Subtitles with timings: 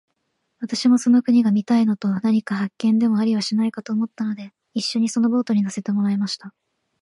[0.61, 6.55] 私もその国が見たいのと、何か発見でもありはしないかと思ったので、一しょにそのボートに乗せてもらいました。